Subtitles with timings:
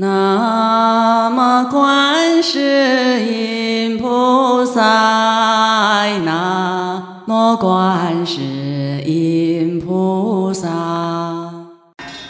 [0.00, 4.80] 南无观世音菩萨，
[6.24, 10.68] 南无观世音菩萨。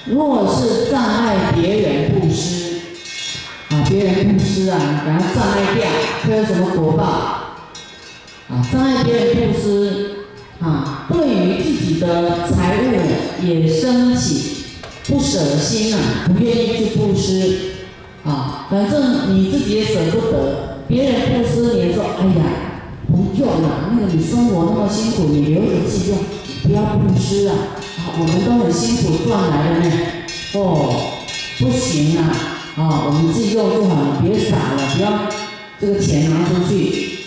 [0.06, 2.78] 若是障碍别人布施，
[3.69, 5.85] 啊，别人布施啊，给他障碍掉，
[6.24, 7.04] 会有什么果报？
[8.48, 10.24] 啊，障碍别人布施，
[10.62, 14.08] 啊，对于自己的财物也生
[15.31, 17.74] 舍心啊，不愿意去布施，
[18.24, 22.43] 啊，反正你自己也舍不得，别人布施你说，哎呀，
[23.09, 26.19] 不用了，那个你生活那么辛苦，你留着自己用，
[26.62, 27.55] 不要布施啊。
[28.21, 29.93] 我们都很辛苦赚来的呢，
[30.55, 31.12] 哦，
[31.59, 32.33] 不行啊，
[32.77, 35.29] 啊，我们自己用就好了，别傻了，不要
[35.79, 37.19] 这个钱拿出去，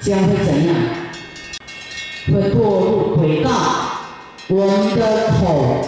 [0.00, 0.74] 这样会怎样？
[2.28, 3.50] 会堕入轨道。
[4.48, 5.84] 我们的口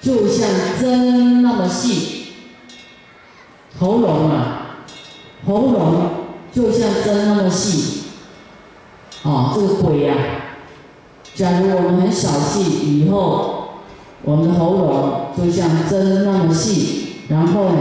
[0.00, 0.48] 就像
[0.80, 2.32] 针那么细，
[3.78, 4.76] 喉咙啊，
[5.46, 6.10] 喉咙
[6.52, 8.04] 就像针那么细，
[9.22, 10.14] 哦，这个鬼呀。
[11.34, 13.80] 假如我们很小气，以后
[14.22, 17.78] 我们的喉咙就像针那么细，然后呢，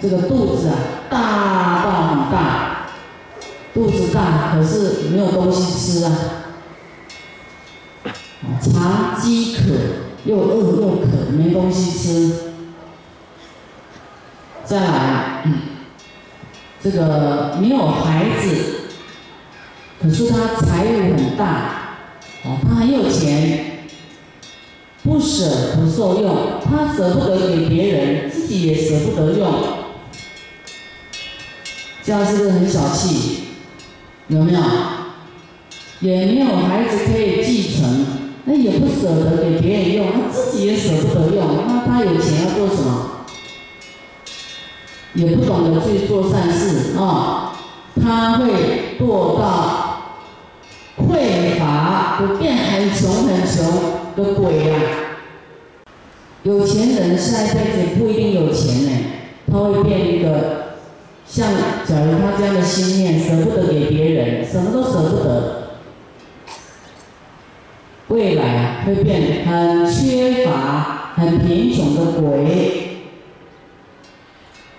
[0.00, 0.74] 这个肚子啊
[1.10, 2.86] 大到很大，
[3.74, 6.12] 肚子大可是没有东西吃啊，
[8.60, 9.62] 常饥渴，
[10.24, 12.34] 又饿又渴，没东西吃。
[14.64, 15.44] 再来，
[16.82, 18.74] 这个没有孩子，
[20.00, 21.80] 可是他财务很大。
[22.44, 23.88] 哦，他很有钱，
[25.02, 29.52] 不舍不受用，他舍不得给别人，自己也舍不得用，
[32.02, 33.44] 这样是不是很小气？
[34.28, 34.60] 有没有？
[36.00, 37.81] 也没有孩子可以继承，
[38.44, 43.26] 那也不舍得给别人用，他自己也舍不得用，那他有钱要做什么？
[45.14, 47.52] 也不懂得去做善事啊，
[48.00, 49.88] 他会堕到。
[50.94, 53.64] 匮乏，就变很穷很穷
[54.14, 54.78] 的鬼呀。
[56.42, 58.90] 有钱人下一辈子不一定有钱呢，
[59.50, 60.76] 他会变一个
[61.26, 61.50] 像，
[61.86, 65.61] 假如他这样的心念，舍不得给别人，什么都舍不得，
[68.12, 72.98] 未来会变很缺乏、很贫穷的鬼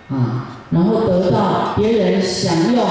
[0.08, 2.86] 啊，然后得到别人享用。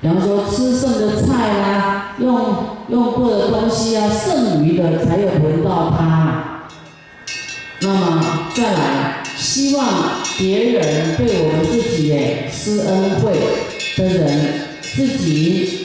[0.00, 2.54] 比方说吃剩的菜啦，用
[2.90, 6.68] 用过的东西啊，剩余的才有轮到他。
[7.80, 9.84] 那么再来，希望
[10.38, 12.16] 别人对我们自己
[12.48, 13.32] 施恩惠
[13.96, 15.83] 的人，自己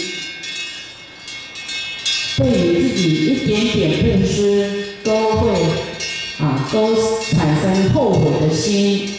[6.71, 9.09] 都产生后悔的心。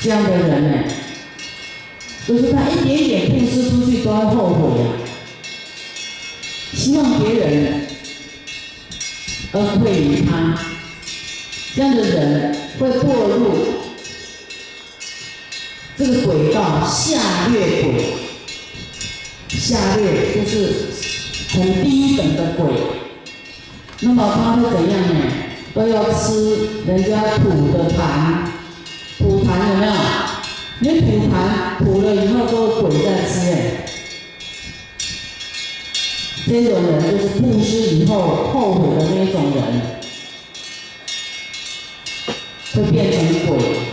[0.00, 0.78] 这样的人呢？
[2.24, 4.86] 就是他一点点布施出去都要后悔呀，
[6.72, 7.86] 希望别人
[9.50, 10.56] 恩惠于他，
[11.74, 13.58] 这样的人会堕入
[15.98, 18.14] 这个轨道下劣鬼，
[19.48, 20.86] 下劣就是
[21.50, 22.72] 很低等的鬼，
[24.04, 25.14] 那么他会怎样呢？
[25.74, 28.50] 都要吃人家土的痰，
[29.16, 29.92] 土痰有没有？
[30.80, 33.54] 你吐痰吐了以后都是鬼在吃哎，
[36.48, 39.62] 这种人就是布施以后后悔的那种人，
[42.74, 43.50] 会变成鬼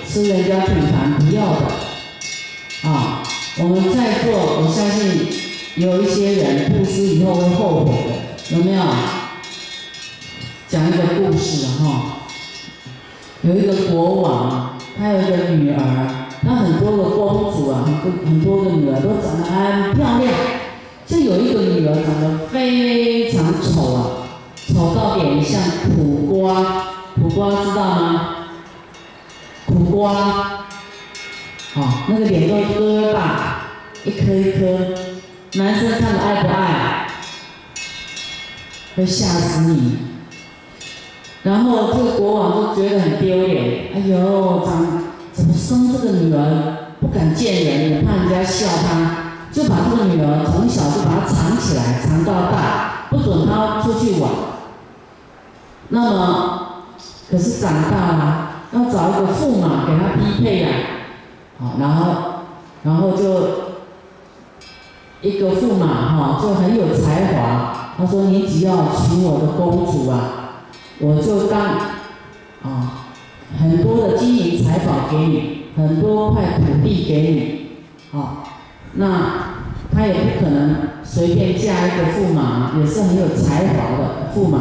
[0.08, 3.24] 吃人家吐痰不要的啊！
[3.60, 5.00] 我们在座，我相信
[5.76, 8.84] 有一些人布施以后会后悔的，有没有？
[10.70, 12.20] 讲一个故事哈，
[13.42, 16.28] 有一个国王，他有一个女儿。
[16.42, 20.32] 那很多个公主啊，很多很多个女儿都长得很漂亮，
[21.08, 24.28] 就有一个女儿长得非常丑啊，
[24.68, 25.60] 丑到脸像
[25.96, 26.64] 苦瓜，
[27.16, 28.36] 苦瓜知道吗？
[29.66, 30.14] 苦瓜，
[31.74, 33.20] 好，那个脸都疙瘩，
[34.04, 34.78] 一颗一颗，
[35.54, 37.08] 男生看了爱不爱？
[38.96, 40.09] 会吓死你。
[41.44, 45.10] 然后这个国王就觉得很丢脸，哎呦，长。
[45.32, 54.30] 怎么生这个女儿不敢见人，怕人家笑他，就把这个女儿从小就把她藏起来，藏到大，不准她出去玩。
[55.88, 56.60] 那么，
[57.32, 60.68] 可是长大了，要找一个驸马给她匹配呀，
[61.58, 62.06] 好，然后，
[62.84, 63.24] 然后就
[65.22, 67.94] 一个驸马哈，就很有才华。
[67.98, 70.39] 他说：“你只要娶我的公主啊，
[71.02, 71.62] 我就当
[72.62, 73.06] 啊
[73.58, 77.22] 很多的金银财宝给你，很多块土地给
[78.12, 78.44] 你，啊，
[78.94, 79.06] 那
[79.94, 84.60] 他也不可能随便嫁一个驸马，也是很有才华的驸马。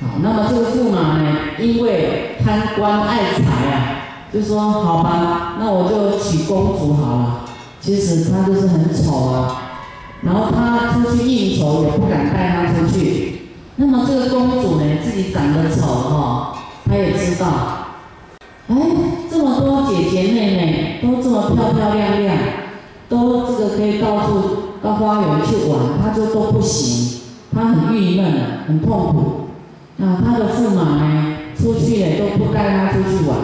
[0.00, 4.02] 好，那么这个驸马呢，因为贪官爱财啊，
[4.32, 7.40] 就说好吧，那我就娶公主好了。
[7.80, 9.62] 其实他就是很丑啊，
[10.22, 13.45] 然后他出去应酬也不敢带她出去。
[13.78, 17.46] 那么这个公主呢，自己长得丑哈，她也知道。
[18.68, 18.74] 哎，
[19.30, 22.36] 这么多姐姐妹妹都这么漂漂亮亮，
[23.08, 24.32] 都这个可以到处
[24.82, 27.20] 到花园去玩，她就都不行，
[27.54, 28.32] 她很郁闷，
[28.66, 29.48] 很痛苦。
[29.98, 33.36] 那她的驸马呢，出去呢都不带她出去玩，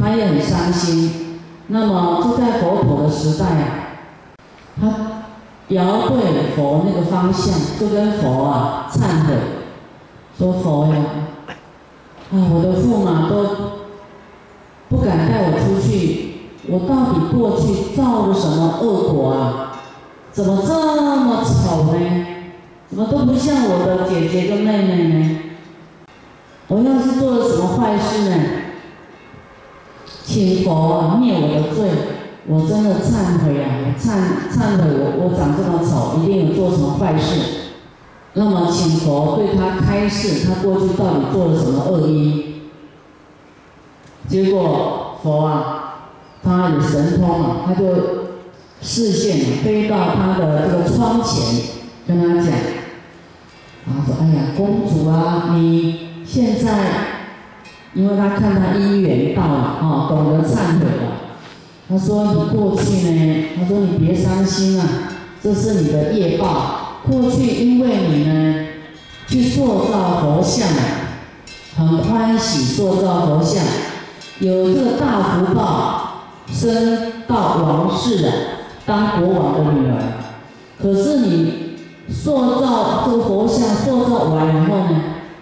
[0.00, 1.40] 她也很伤心。
[1.66, 3.88] 那么就在佛陀的时代啊，
[4.80, 5.13] 他
[5.68, 9.34] 遥对佛那个方向，就跟佛啊忏悔，
[10.38, 10.94] 说佛呀，
[12.32, 13.46] 啊我的驸马都
[14.88, 16.34] 不敢带我出去，
[16.68, 19.72] 我到底过去造了什么恶果啊？
[20.30, 20.74] 怎么这
[21.24, 22.26] 么丑呢？
[22.88, 25.38] 怎么都不像我的姐姐跟妹妹呢？
[26.68, 28.36] 我要是做了什么坏事呢？
[30.24, 31.88] 请佛灭我的罪，
[32.46, 33.94] 我真的忏悔啊！
[33.98, 34.04] 忏
[34.52, 37.72] 忏悔，我我长这么丑，一定有做什么坏事。
[38.34, 42.62] 那么请佛对他开示，他过去到底做了什么恶因？
[44.28, 46.10] 结果佛啊，
[46.42, 47.84] 他有神通啊，他就
[48.82, 51.62] 视线飞到他的这个窗前，
[52.06, 52.52] 跟他讲，
[53.86, 56.70] 他说：“哎呀，公主啊，你。”现在，
[57.92, 61.23] 因为他看他姻缘到了，啊，懂得忏悔了。
[61.94, 63.44] 他说：“你过去呢？
[63.56, 64.84] 他说你别伤心啊，
[65.40, 67.02] 这是你的业报。
[67.08, 68.66] 过去因为你呢，
[69.28, 70.66] 去塑造佛像，
[71.76, 73.62] 很欢喜塑造佛像，
[74.40, 78.32] 有这个大福报，升到王室的，
[78.84, 80.02] 当国王的女儿。
[80.82, 81.76] 可是你
[82.10, 85.00] 塑造这个佛像，塑造完以后呢？”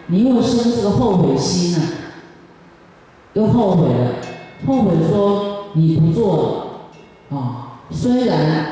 [0.08, 1.80] 你又生这个后悔心啊，
[3.32, 4.10] 又后悔了，
[4.66, 6.36] 后悔说你不做
[7.30, 8.66] 了，啊，虽然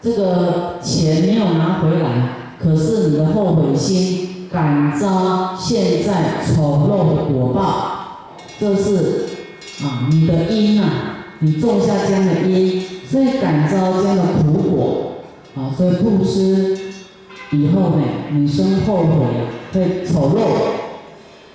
[0.00, 2.30] 这个钱没有拿回来，
[2.62, 9.26] 可是你的后悔心感召现在丑陋的果报，这是
[9.82, 10.88] 啊你的因啊，
[11.40, 15.12] 你种下这样的因，所以感召这样的苦果，
[15.56, 16.92] 啊，所以布施
[17.52, 18.02] 以后呢，
[18.32, 19.24] 你生后悔
[19.72, 20.78] 会丑陋。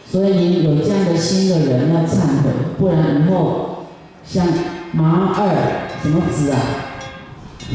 [0.05, 3.87] 所以你有这样的心的人要忏悔，不然以后
[4.23, 4.45] 像
[4.93, 6.59] 马二什么子啊？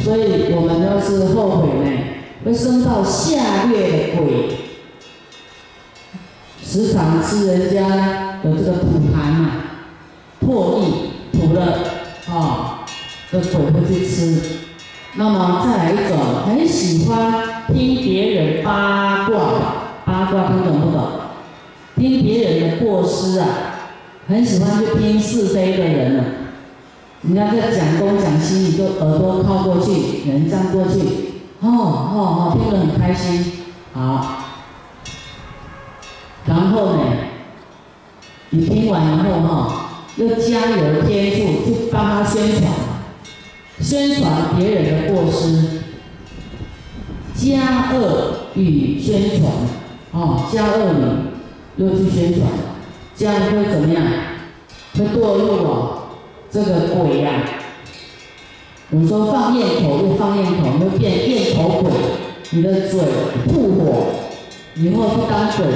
[0.05, 1.91] 所以我们要是后悔呢，
[2.45, 4.57] 会升到下劣的鬼，
[6.63, 7.89] 时常吃人家
[8.43, 9.51] 的这个土盘啊，
[10.39, 11.79] 破地土了
[12.31, 12.85] 啊，
[13.33, 14.41] 的鬼会去吃。
[15.15, 16.17] 那么再来一种，
[16.47, 19.37] 很喜欢听别人八卦，
[20.05, 21.09] 八卦听懂不懂？
[21.97, 23.49] 听别人的过失啊，
[24.29, 26.25] 很喜欢去听是非的人呢。
[27.23, 31.01] 人家在讲东讲西，你就耳朵靠过去，人站过去，
[31.61, 33.53] 哦哦哦，听得很开心。
[33.93, 34.45] 好，
[36.47, 37.03] 然后呢，
[38.51, 42.63] 你听完以后哈，又加油添醋去帮他宣传，
[43.81, 45.83] 宣传别人的过失，
[47.35, 49.53] 加恶语宣传，
[50.13, 51.29] 哦，加恶语。
[51.79, 52.49] 又去宣传，
[53.15, 54.03] 这样会怎么样？
[54.95, 55.98] 会堕入哦，
[56.51, 57.45] 这个鬼呀！
[58.91, 61.91] 我说放焰头又放焰头，会变焰头鬼。
[62.51, 62.99] 你的嘴
[63.47, 64.07] 吐火，
[64.75, 65.67] 以后不当鬼，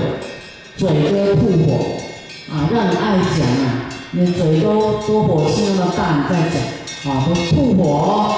[0.78, 1.76] 嘴都吐火
[2.50, 2.70] 啊！
[2.72, 8.34] 让人爱讲啊，你嘴都都火气那么大，你再讲啊，都吐火，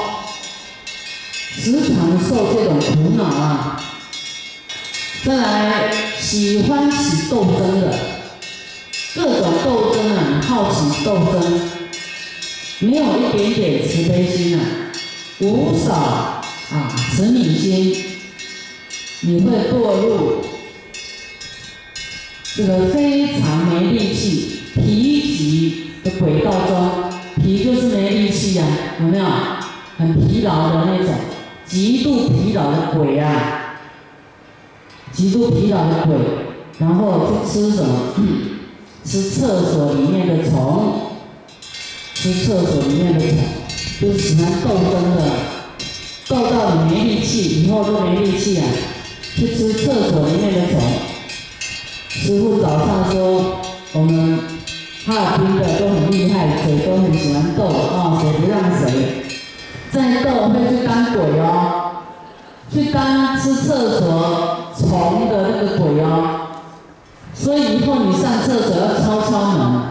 [1.52, 3.80] 时常受这种苦恼啊！
[5.24, 7.96] 再来，喜欢起斗争的，
[9.14, 11.70] 各种斗争啊，好奇斗争，
[12.80, 14.64] 没有一点点慈悲心啊，
[15.40, 16.42] 无少啊
[17.12, 17.94] 慈悯心，
[19.20, 20.44] 你会堕入
[22.56, 27.04] 这个非常没力气、疲极的轨道中。
[27.42, 28.64] 疲就是没力气呀，
[29.00, 29.24] 有没有？
[29.96, 31.14] 很疲劳的那种，
[31.66, 33.60] 极度疲劳的鬼啊。
[35.12, 36.16] 极度疲劳的鬼，
[36.78, 38.14] 然后去吃什么？
[39.04, 41.03] 吃厕所里面的虫，
[42.24, 43.36] 吃厕所里面的虫，
[44.00, 45.22] 就喜欢斗争的，
[46.26, 48.64] 斗到你没力气，以后都没力气啊，
[49.36, 50.80] 去吃厕所里面的虫。
[52.08, 53.58] 师傅早上说，
[53.92, 54.38] 我们
[55.04, 59.22] 哈尔滨的都很厉害，嘴都很喜欢斗啊，谁不让谁。
[59.92, 61.90] 再斗会去当鬼哦，
[62.72, 66.46] 去当吃厕所虫的那个鬼哦。
[67.34, 69.82] 所以以后你上厕所要敲敲门，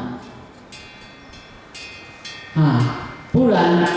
[2.56, 3.88] 啊，不然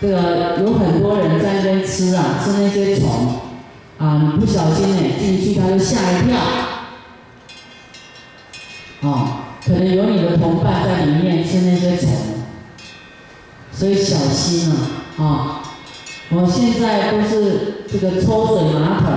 [0.00, 3.40] 这个有很多人在那边吃啊，吃那些虫，
[3.98, 6.38] 啊，你不小心呢进去他就吓一跳，
[9.00, 9.28] 哦，
[9.66, 12.10] 可能有你的同伴在里面吃那些虫，
[13.72, 14.72] 所以小心
[15.18, 15.62] 啊，啊，
[16.30, 19.08] 我现在都是这个抽水马桶。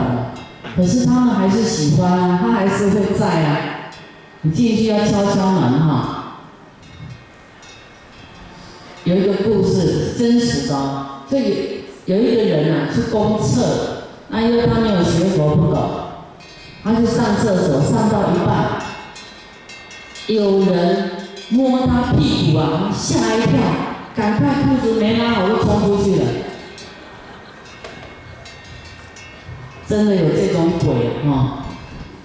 [0.76, 3.58] 可是他们还是喜欢啊，他还是会在啊。
[4.42, 6.15] 你进去要敲敲门哈。
[10.26, 10.76] 真实的。
[11.30, 11.38] 这
[12.06, 15.90] 有一个人啊，去公厕，那因为他没有学佛不懂，
[16.84, 18.82] 他去上厕所，上到一半，
[20.26, 21.12] 有人
[21.50, 23.60] 摸他屁股啊，吓一跳，
[24.16, 26.26] 赶快裤子没拉好就冲出去了。
[29.88, 31.66] 真的有这种鬼哈，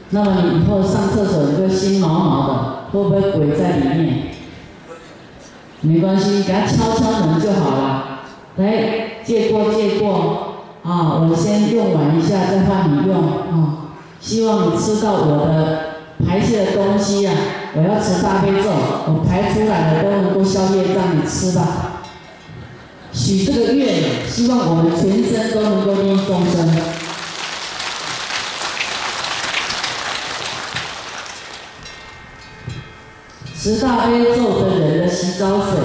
[0.09, 2.54] 那么你以后上厕所你就心毛毛的，
[2.92, 4.30] 会不会鬼在里面？
[5.83, 8.21] 没关系，给他敲敲门就好了。
[8.57, 13.89] 来，借过借过，啊，我先用完一下再换你用啊。
[14.21, 17.33] 希望你吃到我的排泄的东西呀，
[17.75, 18.69] 我要吃大悲咒，
[19.07, 22.03] 我排出来的都能够消业让你吃吧。
[23.13, 26.69] 许这个愿，希望我们全身都能够利益众生。
[33.62, 35.81] 十大悲咒的人的洗澡水，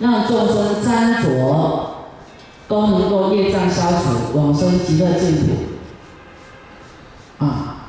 [0.00, 1.28] 让众生沾着，
[2.66, 5.44] 都能够业障消除，往生极乐净土。
[7.38, 7.86] 啊，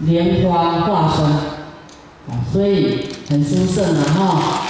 [0.00, 4.66] 莲花化身，啊，所以很殊胜的哈。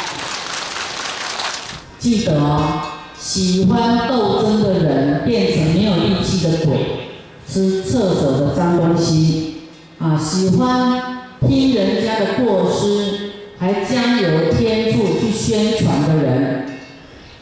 [1.99, 2.83] 记得哦，
[3.19, 7.11] 喜欢斗争的人变成没有力气的鬼，
[7.45, 9.63] 吃厕所的脏东西，
[9.99, 13.30] 啊，喜欢听人家的过失。
[13.61, 16.67] 还将有天赋去宣传的人，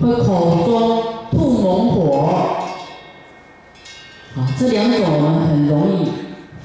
[0.01, 2.27] 会口中吐猛火，
[4.37, 6.09] 啊，这两种我们很容易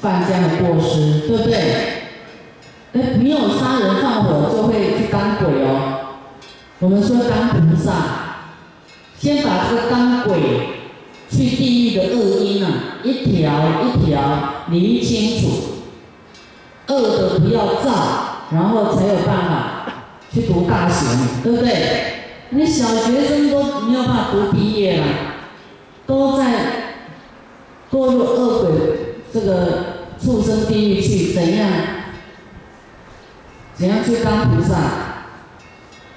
[0.01, 1.53] 犯这样的过失，对不对？
[2.93, 5.99] 哎，没有杀人放火就会去当鬼哦。
[6.79, 7.91] 我们说当菩萨，
[9.19, 10.33] 先把这个当鬼
[11.29, 12.71] 去地狱的恶因啊，
[13.03, 15.47] 一条一条理清楚，
[16.87, 18.31] 恶的不要造。
[18.53, 19.85] 然后才有办法
[20.31, 21.05] 去读大学，
[21.43, 21.73] 对不对？
[22.49, 25.05] 你小学生都没有办法读毕业了，
[26.05, 26.43] 都在
[27.91, 28.71] 堕入恶鬼
[29.33, 29.83] 这个
[30.19, 31.67] 畜生地狱去，怎样？
[33.73, 34.75] 怎样去当菩萨？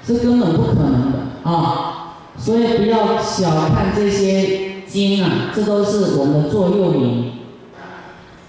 [0.06, 2.18] 这根本不可能的啊！
[2.38, 7.32] 所以不要小看这些经啊，这都是我们的座右铭，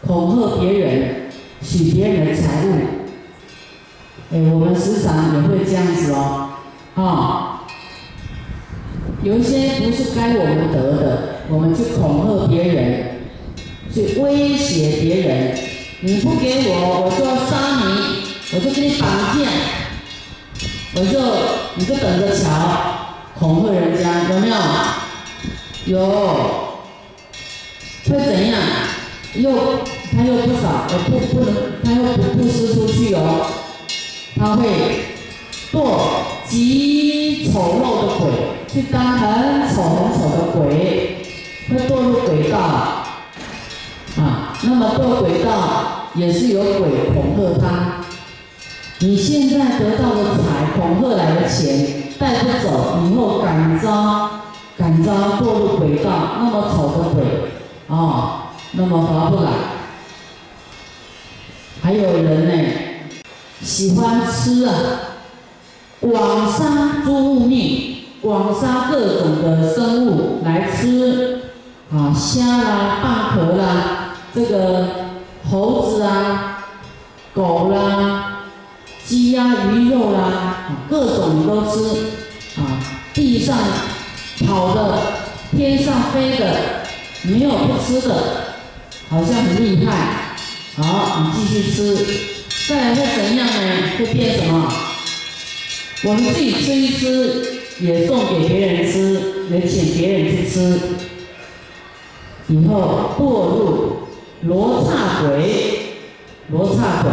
[0.05, 1.31] 恐吓别人，
[1.63, 2.96] 取别人的财物。
[4.29, 6.49] 哎，我们时常也会这样子哦，
[6.95, 7.63] 啊，
[9.23, 11.19] 有一些不是该我们得的，
[11.49, 13.21] 我们去恐吓别人，
[13.93, 15.57] 去威胁别人，
[16.01, 17.87] 你不给我，我就要杀你，
[18.53, 19.07] 我就给你绑
[19.39, 19.49] 架，
[20.95, 21.19] 我就
[21.75, 22.49] 你就等着瞧，
[23.39, 24.55] 恐吓人家有没有？
[25.85, 25.97] 有，
[28.09, 28.59] 会怎样？
[29.35, 29.51] 又
[30.11, 31.66] 他又不少，我不不能，
[34.39, 34.67] 他会
[35.71, 35.77] 堕
[36.47, 38.31] 极丑陋的鬼，
[38.67, 41.25] 去当很丑很丑的鬼，
[41.69, 42.57] 会堕入鬼道，
[44.17, 48.05] 啊，那么堕鬼道也是有鬼恐吓他。
[48.99, 54.29] 你现在得到的财，恐吓来的钱带不走，以后感召
[54.77, 57.23] 感召堕入鬼道，那么丑的鬼，
[57.87, 59.51] 啊，那么划不来。
[61.81, 62.86] 还有人呢。
[63.63, 64.73] 喜欢吃啊，
[65.99, 71.41] 广杀诸物命，广杀各种的生物来吃，
[71.91, 74.87] 啊虾啦、蚌壳啦，这个
[75.49, 76.63] 猴子啊、
[77.33, 78.43] 狗啦、
[79.05, 81.89] 鸡鸭鱼肉啦，各种都吃，
[82.57, 82.79] 啊
[83.13, 83.57] 地上
[84.45, 84.99] 跑的、
[85.51, 86.55] 天上飞的，
[87.23, 88.15] 没有不吃的，
[89.09, 90.37] 好像很厉害。
[90.77, 92.36] 好，你继续吃。
[92.67, 93.51] 再来会怎样呢？
[93.97, 94.69] 会变什么？
[96.03, 100.79] 我们自己吃一吃，也送给别人吃，也请别人去吃。
[102.47, 103.23] 以后堕
[103.55, 103.99] 入
[104.41, 105.95] 罗刹鬼，
[106.49, 107.11] 罗刹鬼，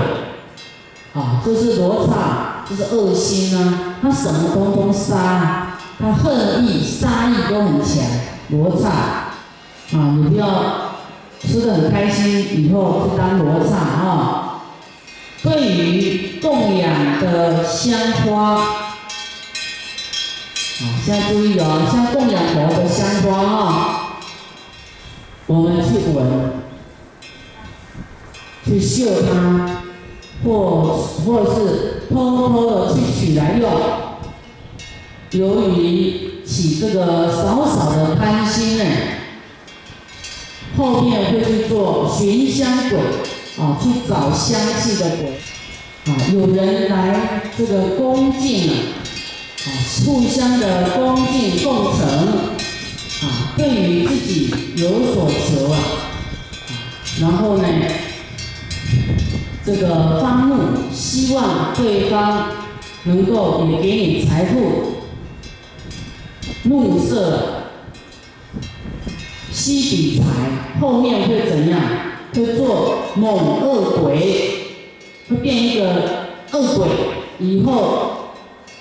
[1.22, 8.02] 啊，就是罗刹，就是恶心啊，他什么通通杀，他恨意、杀意都很强，
[8.48, 8.88] 罗刹，
[9.96, 10.96] 啊，你不要
[11.40, 14.50] 吃的很开心，以后去当罗刹啊。
[15.44, 18.80] 对于供养的香花，啊，
[21.04, 24.16] 现在注意哦，像供养佛的香花啊，
[25.46, 26.64] 我们去闻。
[28.64, 29.82] 去嗅它，
[30.42, 33.70] 或或是偷偷的去取来用。
[35.32, 38.84] 由于起这个少少的贪心呢，
[40.78, 42.98] 后面会去做寻香鬼
[43.58, 45.38] 啊，去找相信的鬼
[46.06, 46.16] 啊。
[46.32, 48.74] 有人来这个恭敬啊，
[49.66, 49.68] 啊，
[50.04, 52.08] 互相的恭敬奉承
[53.28, 55.78] 啊，对于自己有所求啊，
[57.20, 57.68] 然后呢？
[59.66, 62.48] 这个发怒，希望对方
[63.04, 64.96] 能够也给你财富，
[66.64, 67.62] 怒色，
[69.50, 70.24] 吸比财，
[70.78, 71.80] 后面会怎样？
[72.34, 74.16] 会做猛恶鬼，
[75.28, 75.84] 会变一个
[76.52, 76.88] 恶鬼，
[77.38, 78.10] 以后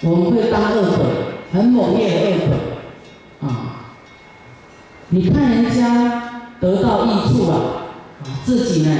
[0.01, 1.05] 我们会当恶鬼，
[1.53, 3.49] 很猛烈的恶鬼，啊！
[5.09, 7.55] 你看人家得到益处了，
[8.23, 8.97] 啊，自己呢？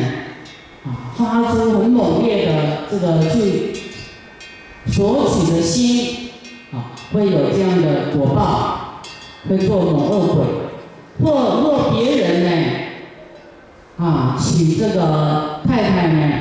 [0.86, 2.52] 啊，发出很猛烈的
[2.92, 3.74] 这个去
[4.86, 6.30] 索取的心，
[6.72, 9.02] 啊，会有这样的果报，
[9.50, 10.46] 会做猛恶鬼。
[11.24, 12.50] 或若别人呢，
[13.98, 16.34] 啊，娶这个太太呢，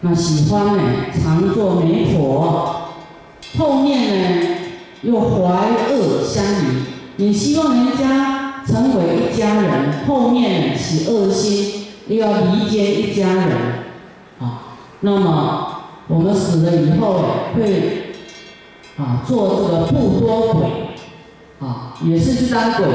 [0.00, 0.82] 那喜欢呢，
[1.22, 2.90] 常做媒婆，
[3.58, 4.56] 后面呢
[5.02, 6.82] 又怀恶相离，
[7.16, 11.74] 你希望人家成为一家人，后面起恶心。
[12.08, 13.50] 又要离间一家人，
[14.40, 17.22] 啊，那么我们死了以后
[17.54, 18.14] 会
[18.96, 20.70] 啊做这个不多鬼，
[21.60, 22.86] 啊，也是去当鬼，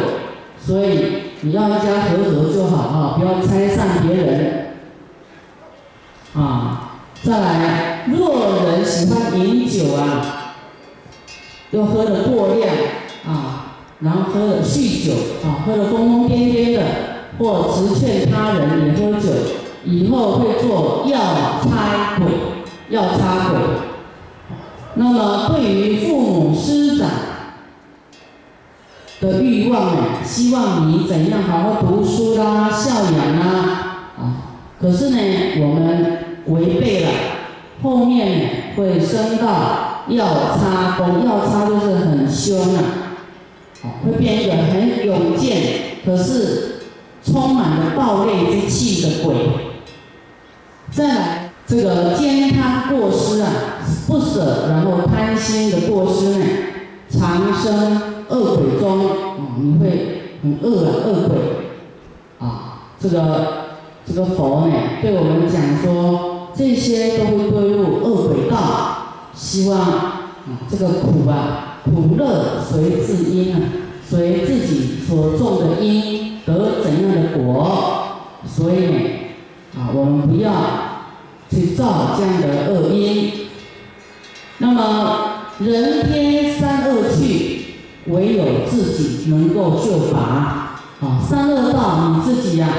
[0.60, 4.68] 所以你要一家和和就好啊，不要拆散别人，
[6.36, 10.56] 啊，再来，若人喜欢饮酒啊，
[11.72, 12.70] 又喝的过量
[13.28, 16.84] 啊，然后喝的酗酒啊，喝的疯疯癫癫的。
[17.40, 19.28] 或直劝他人也喝酒，
[19.84, 21.18] 以后会做要
[21.64, 22.28] 差鬼，
[22.90, 23.60] 要差鬼。
[24.94, 27.10] 那么对于父母师长
[29.24, 34.22] 的欲望呢，希望你怎样好好读书啦、孝养啦，啊，
[34.82, 35.18] 可是呢，
[35.62, 37.10] 我们违背了，
[37.82, 40.26] 后面会升到要
[40.58, 42.84] 差功，药差就是很凶啊，
[44.06, 45.58] 会变一个很勇健，
[46.06, 46.70] 可是。
[47.26, 49.34] 充满了暴戾之气的鬼，
[50.92, 53.50] 再来这个奸贪过失啊，
[54.06, 56.46] 不舍然后贪心的过失呢，
[57.10, 61.38] 长生恶鬼中，啊，你会很恶啊，恶鬼，
[62.40, 63.18] 啊，这个
[64.06, 68.56] 这个佛呢，对我们讲说，这些都会归入恶鬼道，
[69.34, 70.22] 希望啊，
[70.70, 73.60] 这个苦啊，苦乐随自因啊，
[74.08, 76.22] 随自己所种的因。
[76.46, 78.20] 得怎样的果？
[78.46, 79.00] 所以呢，
[79.78, 80.52] 啊，我们不要
[81.50, 83.48] 去造这样的恶因。
[84.58, 86.33] 那么人天，
[88.14, 90.60] 唯有自己能够救拔。
[91.02, 92.70] 啊，三恶道你自己呀，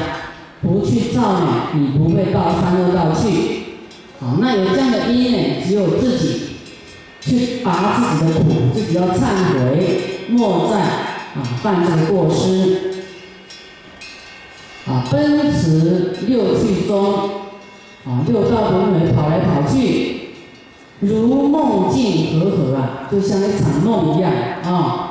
[0.62, 3.64] 不去造呢，你不会到三恶道去。
[4.18, 6.56] 啊，那有这样的因呢，只有自己
[7.20, 9.18] 去拔自己的苦，自己要忏
[9.52, 13.04] 悔，莫再啊犯这个过失。
[14.86, 17.14] 啊，奔驰六趣中，
[18.06, 20.30] 啊，六道轮回跑来跑去，
[21.00, 24.32] 如梦境和合啊，就像一场梦一样
[24.64, 25.03] 啊。